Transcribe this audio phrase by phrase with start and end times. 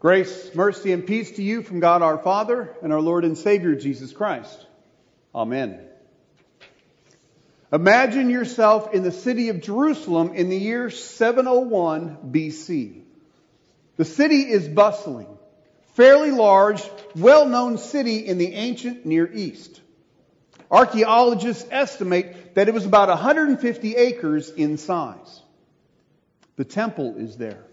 [0.00, 3.74] Grace, mercy, and peace to you from God our Father and our Lord and Savior
[3.74, 4.64] Jesus Christ.
[5.34, 5.80] Amen.
[7.72, 13.02] Imagine yourself in the city of Jerusalem in the year 701 BC.
[13.96, 15.26] The city is bustling,
[15.94, 16.82] fairly large,
[17.16, 19.80] well-known city in the ancient Near East.
[20.70, 25.42] Archaeologists estimate that it was about 150 acres in size.
[26.54, 27.64] The temple is there.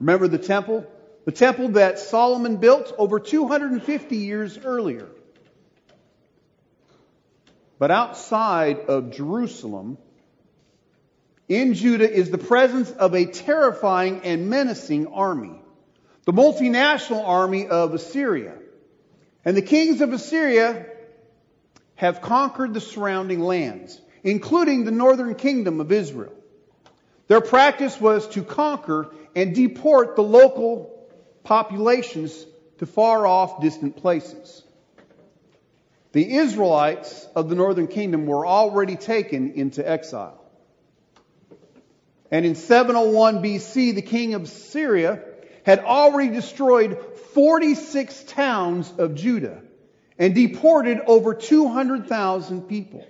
[0.00, 0.86] Remember the temple?
[1.28, 5.08] The temple that Solomon built over 250 years earlier.
[7.78, 9.98] But outside of Jerusalem,
[11.46, 15.60] in Judah is the presence of a terrifying and menacing army.
[16.24, 18.54] The multinational army of Assyria.
[19.44, 20.86] And the kings of Assyria
[21.96, 26.32] have conquered the surrounding lands, including the northern kingdom of Israel.
[27.26, 30.94] Their practice was to conquer and deport the local
[31.48, 32.44] populations
[32.76, 34.62] to far off distant places.
[36.12, 40.44] The Israelites of the northern kingdom were already taken into exile.
[42.30, 45.22] And in 701 BC, the king of Assyria
[45.64, 46.98] had already destroyed
[47.32, 49.62] 46 towns of Judah
[50.18, 53.06] and deported over 200,000 people.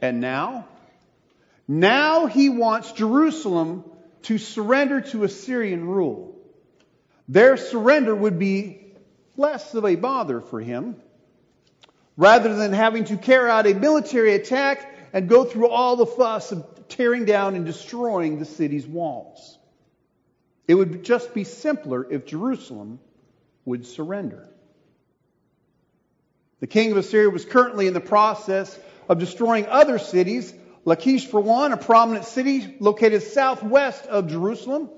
[0.00, 0.66] And now,
[1.66, 3.84] now he wants Jerusalem
[4.22, 6.37] to surrender to Assyrian rule.
[7.28, 8.80] Their surrender would be
[9.36, 10.96] less of a bother for him.
[12.16, 16.50] Rather than having to carry out a military attack and go through all the fuss
[16.50, 19.58] of tearing down and destroying the city's walls.
[20.66, 22.98] It would just be simpler if Jerusalem
[23.64, 24.48] would surrender.
[26.60, 28.76] The king of Assyria was currently in the process
[29.08, 30.52] of destroying other cities.
[30.84, 34.90] Lachish, for one, a prominent city located southwest of Jerusalem.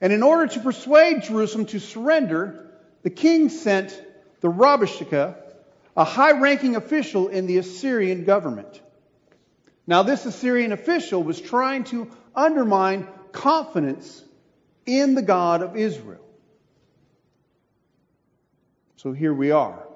[0.00, 2.70] And in order to persuade Jerusalem to surrender,
[3.02, 4.00] the king sent
[4.40, 5.36] the Rabshakeh,
[5.96, 8.80] a high ranking official in the Assyrian government.
[9.86, 14.24] Now, this Assyrian official was trying to undermine confidence
[14.86, 16.24] in the God of Israel.
[18.96, 19.86] So here we are.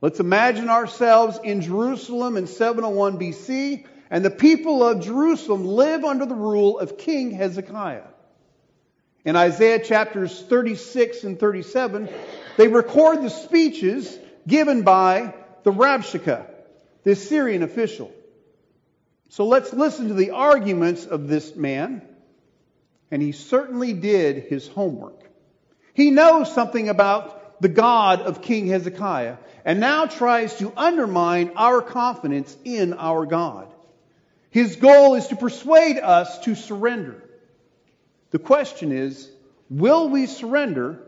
[0.00, 6.26] Let's imagine ourselves in Jerusalem in 701 BC, and the people of Jerusalem live under
[6.26, 8.02] the rule of King Hezekiah.
[9.24, 12.08] In Isaiah chapters 36 and 37,
[12.56, 16.46] they record the speeches given by the Rabshakeh,
[17.04, 18.12] the Assyrian official.
[19.30, 22.02] So let's listen to the arguments of this man.
[23.10, 25.20] And he certainly did his homework.
[25.94, 31.80] He knows something about the God of King Hezekiah and now tries to undermine our
[31.80, 33.72] confidence in our God.
[34.50, 37.22] His goal is to persuade us to surrender.
[38.34, 39.30] The question is,
[39.70, 40.98] will we surrender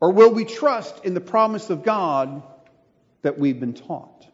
[0.00, 2.44] or will we trust in the promise of God
[3.22, 4.24] that we've been taught?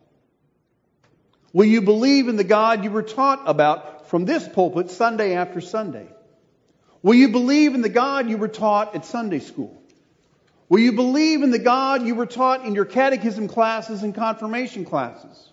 [1.54, 5.62] Will you believe in the God you were taught about from this pulpit Sunday after
[5.62, 6.06] Sunday?
[7.03, 9.82] Will you believe in the God you were taught at Sunday school?
[10.69, 14.84] Will you believe in the God you were taught in your catechism classes and confirmation
[14.84, 15.50] classes?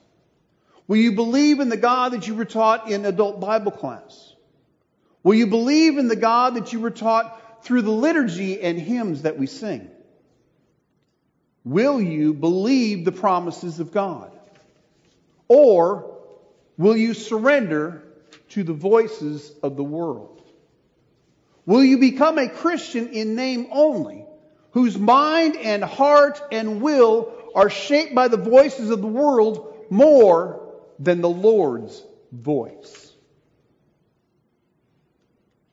[0.85, 4.34] Will you believe in the God that you were taught in adult Bible class?
[5.25, 9.24] Will you believe in the God that you were taught through the liturgy and hymns
[9.24, 9.90] that we sing?
[11.63, 14.31] Will you believe the promises of God?
[15.47, 16.16] Or
[16.78, 18.03] will you surrender
[18.50, 20.44] to the voices of the world?
[21.66, 24.28] Will you become a Christian in name only,
[24.74, 30.72] whose mind and heart and will are shaped by the voices of the world more
[31.00, 32.00] than the Lord's
[32.31, 33.15] voice?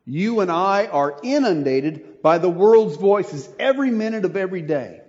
[0.05, 5.01] You and I are inundated by the world's voices every minute of every day.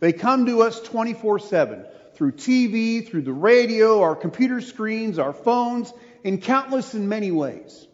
[0.00, 1.84] They come to us 24 7
[2.14, 7.86] through TV, through the radio, our computer screens, our phones, in countless and many ways.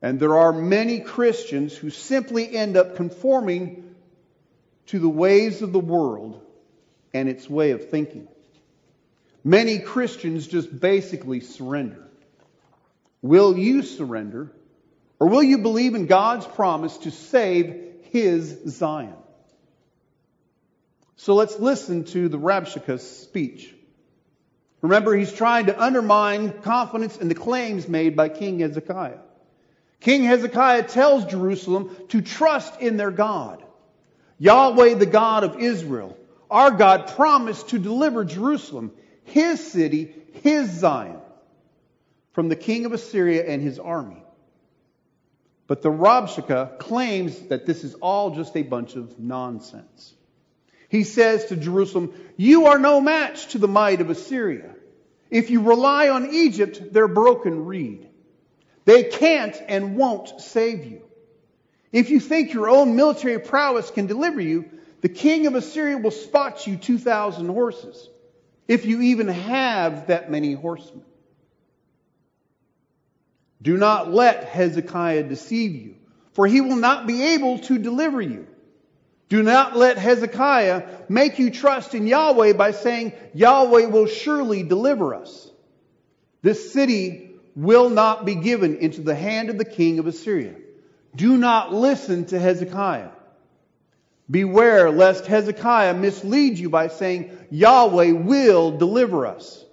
[0.00, 3.94] And there are many Christians who simply end up conforming
[4.86, 6.40] to the ways of the world
[7.12, 8.28] and its way of thinking.
[9.44, 12.07] Many Christians just basically surrender.
[13.22, 14.52] Will you surrender?
[15.20, 19.14] Or will you believe in God's promise to save his Zion?
[21.16, 23.74] So let's listen to the Rabshakeh's speech.
[24.80, 29.18] Remember, he's trying to undermine confidence in the claims made by King Hezekiah.
[30.00, 33.64] King Hezekiah tells Jerusalem to trust in their God.
[34.38, 36.16] Yahweh, the God of Israel.
[36.48, 38.92] Our God promised to deliver Jerusalem,
[39.24, 40.14] his city,
[40.44, 41.20] his Zion
[42.38, 44.22] from the king of Assyria and his army.
[45.66, 50.14] But the Rabshakeh claims that this is all just a bunch of nonsense.
[50.88, 54.72] He says to Jerusalem, You are no match to the might of Assyria.
[55.30, 58.08] If you rely on Egypt, they're broken reed.
[58.84, 61.02] They can't and won't save you.
[61.90, 64.70] If you think your own military prowess can deliver you,
[65.00, 68.08] the king of Assyria will spot you 2,000 horses,
[68.68, 71.02] if you even have that many horsemen.
[73.60, 75.96] Do not let Hezekiah deceive you,
[76.32, 78.46] for he will not be able to deliver you.
[79.28, 85.14] Do not let Hezekiah make you trust in Yahweh by saying, Yahweh will surely deliver
[85.14, 85.50] us.
[86.40, 90.54] This city will not be given into the hand of the king of Assyria.
[91.14, 93.10] Do not listen to Hezekiah.
[94.30, 99.64] Beware lest Hezekiah mislead you by saying, Yahweh will deliver us.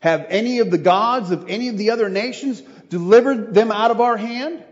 [0.00, 4.00] Have any of the gods of any of the other nations delivered them out of
[4.00, 4.64] our hand?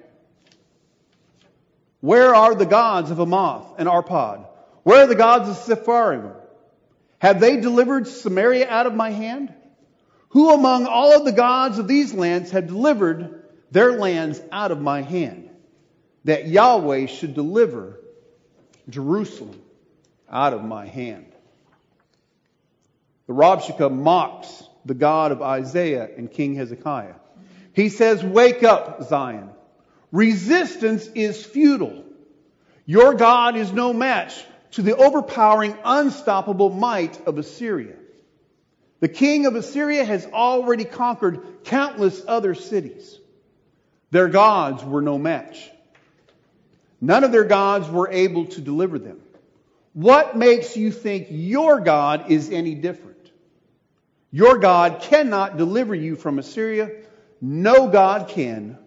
[2.00, 4.46] Where are the gods of Hamath and Arpad?
[4.82, 6.34] Where are the gods of Sepharvaim?
[7.18, 9.52] Have they delivered Samaria out of my hand?
[10.30, 14.80] Who among all of the gods of these lands have delivered their lands out of
[14.80, 15.50] my hand?
[16.24, 18.00] That Yahweh should deliver
[18.88, 19.60] Jerusalem
[20.30, 21.26] out of my hand.
[23.26, 27.14] The Rabshakeh mocks the God of Isaiah and King Hezekiah.
[27.72, 29.50] He says, Wake up, Zion.
[30.10, 32.04] Resistance is futile.
[32.86, 34.42] Your God is no match
[34.72, 37.96] to the overpowering, unstoppable might of Assyria.
[39.00, 43.18] The king of Assyria has already conquered countless other cities.
[44.10, 45.70] Their gods were no match.
[47.00, 49.20] None of their gods were able to deliver them.
[49.92, 53.17] What makes you think your God is any different?
[54.30, 56.90] Your God cannot deliver you from Assyria.
[57.40, 58.78] No God can.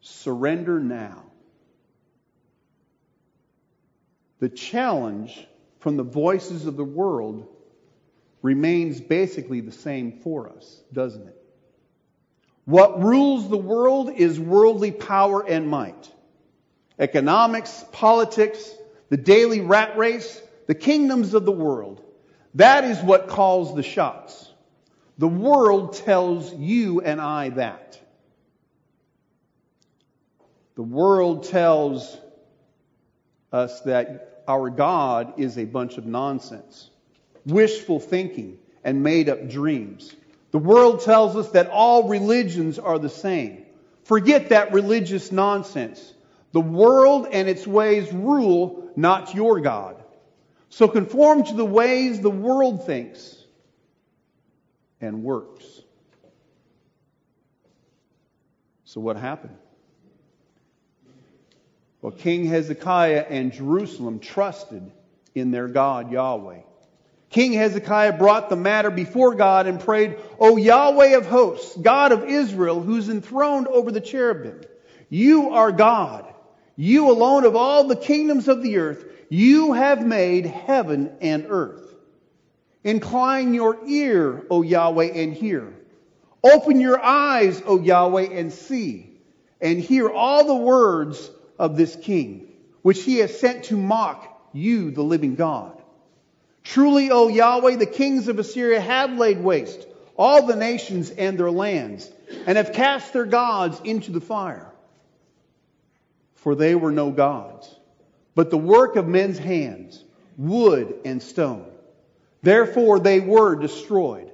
[0.00, 1.22] Surrender now.
[4.40, 5.46] The challenge
[5.78, 7.48] from the voices of the world
[8.42, 11.40] remains basically the same for us, doesn't it?
[12.66, 16.10] What rules the world is worldly power and might.
[16.98, 18.70] Economics, politics,
[19.08, 22.03] the daily rat race, the kingdoms of the world.
[22.54, 24.50] That is what calls the shots.
[25.18, 28.00] The world tells you and I that.
[30.76, 32.16] The world tells
[33.52, 36.90] us that our God is a bunch of nonsense,
[37.46, 40.14] wishful thinking, and made up dreams.
[40.50, 43.64] The world tells us that all religions are the same.
[44.04, 46.12] Forget that religious nonsense.
[46.52, 50.03] The world and its ways rule, not your God.
[50.74, 53.36] So conform to the ways the world thinks
[55.00, 55.64] and works.
[58.84, 59.56] So what happened?
[62.02, 64.90] Well, King Hezekiah and Jerusalem trusted
[65.32, 66.62] in their God, Yahweh.
[67.30, 72.24] King Hezekiah brought the matter before God and prayed, O Yahweh of hosts, God of
[72.24, 74.60] Israel, who's enthroned over the cherubim,
[75.08, 76.34] you are God.
[76.74, 79.04] You alone of all the kingdoms of the earth,
[79.34, 81.92] you have made heaven and earth.
[82.84, 85.74] Incline your ear, O Yahweh, and hear.
[86.44, 89.10] Open your eyes, O Yahweh, and see,
[89.60, 92.46] and hear all the words of this king,
[92.82, 95.82] which he has sent to mock you, the living God.
[96.62, 99.84] Truly, O Yahweh, the kings of Assyria have laid waste
[100.16, 102.08] all the nations and their lands,
[102.46, 104.70] and have cast their gods into the fire.
[106.34, 107.74] For they were no gods
[108.34, 110.02] but the work of men's hands,
[110.36, 111.70] wood and stone.
[112.42, 114.30] Therefore they were destroyed.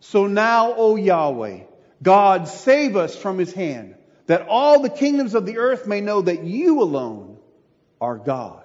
[0.00, 1.64] So now, O Yahweh,
[2.02, 3.94] God, save us from his hand,
[4.26, 7.38] that all the kingdoms of the earth may know that you alone
[8.00, 8.62] are God.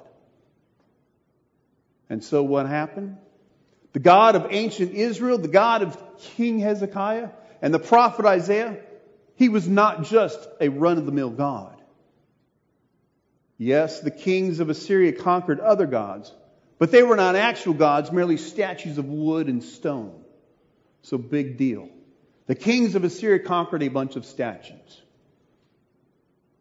[2.10, 3.18] And so what happened?
[3.94, 7.30] The God of ancient Israel, the God of King Hezekiah,
[7.62, 8.78] and the prophet Isaiah,
[9.36, 11.79] he was not just a run of the mill God.
[13.62, 16.34] Yes, the kings of Assyria conquered other gods,
[16.80, 20.24] but they were not actual gods, merely statues of wood and stone.
[21.02, 21.90] So big deal.
[22.48, 25.02] The kings of Assyria conquered a bunch of statues.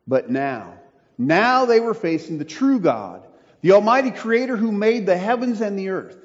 [0.09, 0.75] But now,
[1.17, 3.25] now they were facing the true God,
[3.61, 6.19] the Almighty Creator who made the heavens and the earth.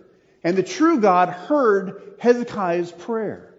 [0.44, 3.54] And the true God heard Hezekiah's prayer.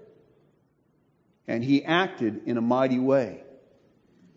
[1.47, 3.41] And he acted in a mighty way.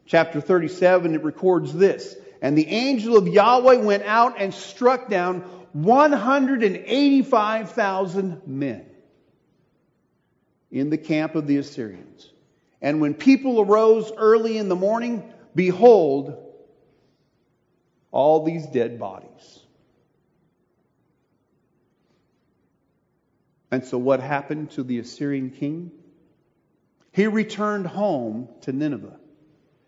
[0.06, 2.16] Chapter 37, it records this.
[2.42, 5.42] And the angel of Yahweh went out and struck down
[5.74, 8.86] 185,000 men
[10.72, 12.32] in the camp of the Assyrians.
[12.82, 15.22] And when people arose early in the morning,
[15.58, 16.38] Behold,
[18.12, 19.60] all these dead bodies.
[23.72, 25.92] And so, what happened to the Assyrian king?
[27.12, 29.20] He returned home to Nineveh.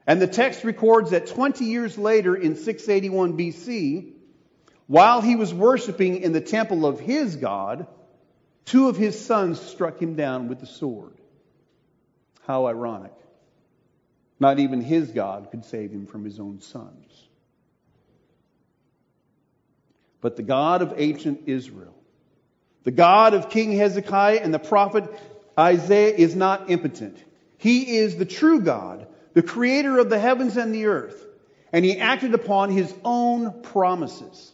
[0.10, 4.14] And the text records that 20 years later, in 681 BC,
[4.88, 7.86] while he was worshiping in the temple of his God,
[8.66, 11.14] two of his sons struck him down with the sword.
[12.48, 13.14] How ironic.
[14.40, 17.28] Not even his God could save him from his own sons.
[20.22, 21.94] But the God of ancient Israel,
[22.84, 25.04] the God of King Hezekiah and the prophet
[25.56, 27.24] Isaiah is not impotent.
[27.60, 31.26] He is the true God, the creator of the heavens and the earth,
[31.72, 34.52] and he acted upon his own promises.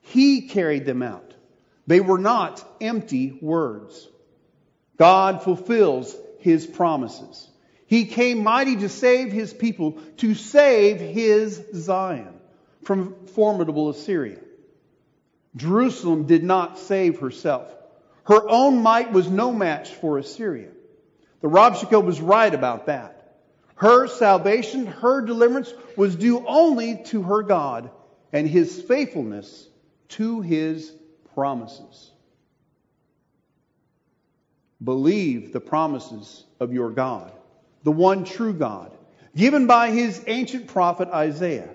[0.00, 1.34] He carried them out.
[1.86, 4.08] They were not empty words.
[4.96, 7.48] God fulfills his promises.
[7.86, 12.34] He came mighty to save his people, to save his Zion
[12.84, 14.38] from formidable Assyria.
[15.56, 17.74] Jerusalem did not save herself.
[18.24, 20.68] Her own might was no match for Assyria.
[21.40, 23.17] The Rabshakeh was right about that.
[23.78, 27.90] Her salvation, her deliverance was due only to her God
[28.32, 29.68] and his faithfulness
[30.10, 30.92] to his
[31.34, 32.10] promises.
[34.82, 37.32] Believe the promises of your God,
[37.84, 38.96] the one true God,
[39.36, 41.70] given by his ancient prophet Isaiah.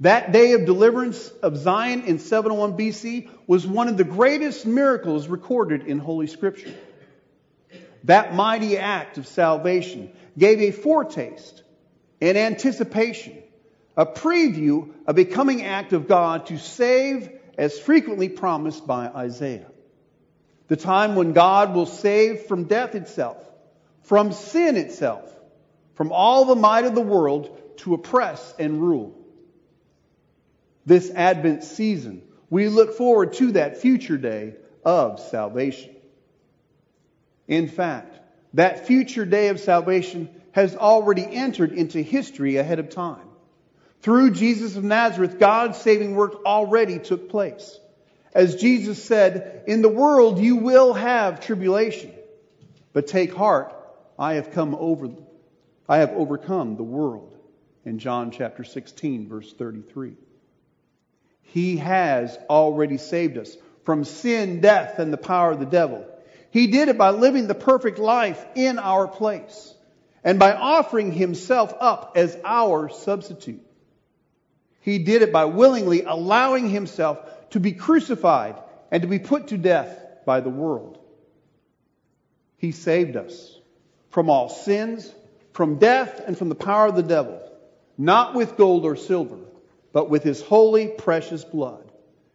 [0.00, 5.28] That day of deliverance of Zion in 701 BC was one of the greatest miracles
[5.28, 6.72] recorded in Holy Scripture.
[8.04, 11.62] That mighty act of salvation gave a foretaste,
[12.20, 13.42] an anticipation,
[13.96, 19.70] a preview of a coming act of God to save as frequently promised by Isaiah.
[20.68, 23.38] The time when God will save from death itself,
[24.02, 25.34] from sin itself,
[25.94, 29.18] from all the might of the world to oppress and rule
[30.88, 34.54] this Advent season, we look forward to that future day
[34.84, 35.94] of salvation.
[37.46, 38.17] In fact,
[38.58, 43.28] that future day of salvation has already entered into history ahead of time.
[44.02, 47.78] Through Jesus of Nazareth, God's saving work already took place.
[48.34, 52.12] As Jesus said, In the world you will have tribulation,
[52.92, 53.72] but take heart,
[54.18, 55.10] I have come over,
[55.88, 57.36] I have overcome the world.
[57.84, 60.14] In John chapter 16, verse 33.
[61.42, 66.04] He has already saved us from sin, death, and the power of the devil.
[66.50, 69.74] He did it by living the perfect life in our place
[70.24, 73.64] and by offering himself up as our substitute.
[74.80, 77.18] He did it by willingly allowing himself
[77.50, 78.56] to be crucified
[78.90, 80.98] and to be put to death by the world.
[82.56, 83.56] He saved us
[84.10, 85.12] from all sins,
[85.52, 87.40] from death, and from the power of the devil,
[87.96, 89.38] not with gold or silver
[89.92, 91.90] but with his holy, precious blood,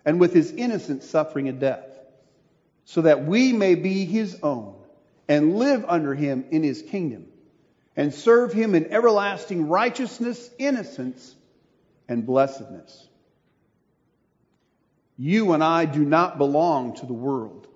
[0.06, 1.93] and with his innocent suffering and death,
[2.86, 4.76] so that we may be his own
[5.28, 7.28] and live under him in his kingdom,
[7.96, 11.36] and serve him in everlasting righteousness, innocence,
[12.10, 13.08] and blessedness.
[15.18, 17.68] You and I do not belong to the world.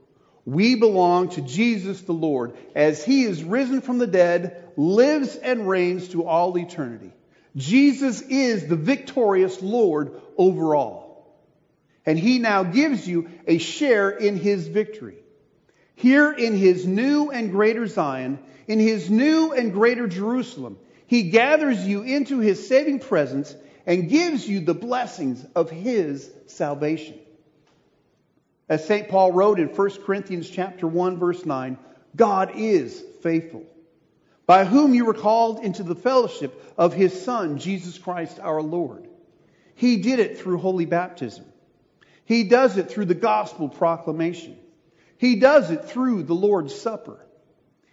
[0.45, 5.67] We belong to Jesus the Lord, as he is risen from the dead, lives and
[5.67, 7.13] reigns to all eternity.
[7.55, 11.06] Jesus is the victorious Lord over all.
[12.07, 15.17] And he now gives you a share in his victory.
[15.95, 21.85] Here in his new and greater Zion, in his new and greater Jerusalem, he gathers
[21.85, 23.53] you into his saving presence
[23.85, 27.19] and gives you the blessings of his salvation.
[28.69, 29.09] As St.
[29.09, 31.77] Paul wrote in 1 Corinthians chapter 1 verse 9,
[32.15, 33.63] God is faithful
[34.45, 39.09] by whom you were called into the fellowship of his Son, Jesus Christ our Lord.
[39.75, 41.43] He did it through holy baptism.
[42.27, 44.57] He does it through the gospel proclamation.
[45.17, 47.25] He does it through the Lord's Supper.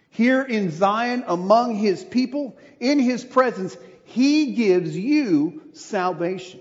[0.09, 6.59] Here in Zion, among his people, in his presence, he gives you salvation.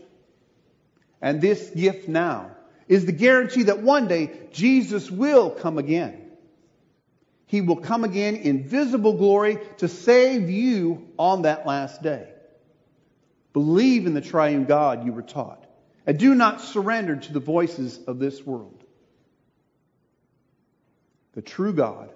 [1.20, 2.52] And this gift now
[2.86, 6.30] is the guarantee that one day Jesus will come again.
[7.46, 12.28] He will come again in visible glory to save you on that last day.
[13.52, 15.63] Believe in the triune God you were taught,
[16.06, 18.82] and do not surrender to the voices of this world.
[21.32, 22.10] The true God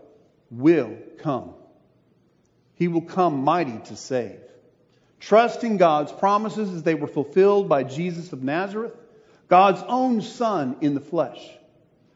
[0.50, 1.54] will come.
[2.74, 4.40] He will come mighty to save.
[5.20, 8.94] Trust in God's promises as they were fulfilled by Jesus of Nazareth,
[9.48, 11.44] God's own Son in the flesh.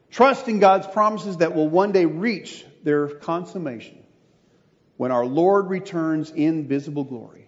[0.09, 3.97] Trust in God's promises that will one day reach their consummation
[4.95, 7.47] when our Lord returns in visible glory.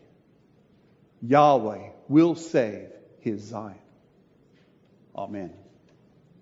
[1.22, 2.89] Yahweh will save
[3.20, 3.75] his Zion.
[5.15, 5.53] Amen.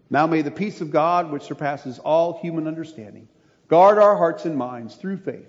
[0.09, 3.27] Now may the peace of God, which surpasses all human understanding,
[3.67, 5.47] guard our hearts and minds through faith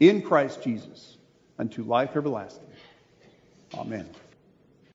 [0.00, 1.16] in Christ Jesus
[1.58, 2.66] unto life everlasting.
[3.74, 4.08] Amen.